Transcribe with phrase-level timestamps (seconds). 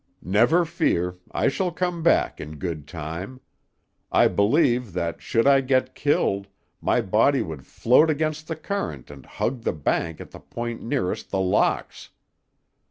[0.23, 3.39] Never fear; I shall come back in good time.
[4.11, 6.47] I believe that should I get killed,
[6.81, 11.29] my body would float against the current and hug the bank at the point nearest
[11.29, 12.09] The Locks."